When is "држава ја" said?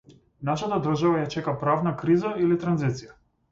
0.85-1.29